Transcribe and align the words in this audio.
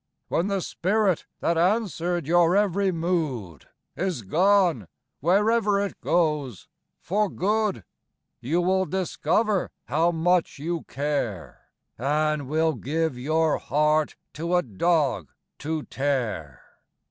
When 0.29 0.47
the 0.47 0.61
spirit 0.61 1.27
that 1.41 1.59
answered 1.59 2.25
your 2.25 2.55
every 2.57 2.91
mood 2.91 3.67
Is 3.95 4.23
gone 4.23 4.87
wherever 5.19 5.79
it 5.79 6.01
goes 6.01 6.67
for 6.99 7.29
good, 7.29 7.83
You 8.39 8.61
will 8.61 8.85
discover 8.87 9.69
how 9.87 10.09
much 10.09 10.57
you 10.57 10.85
care, 10.85 11.67
And 11.99 12.47
will 12.47 12.73
give 12.73 13.15
your 13.15 13.59
heart 13.59 14.15
to 14.33 14.55
a 14.55 14.63
dog 14.63 15.29
to 15.59 15.83
tear! 15.83 16.63